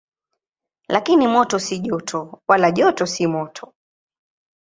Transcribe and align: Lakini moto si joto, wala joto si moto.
Lakini 0.89 1.27
moto 1.27 1.59
si 1.59 1.79
joto, 1.79 2.41
wala 2.47 2.71
joto 2.71 3.05
si 3.05 3.23
moto. 3.27 3.73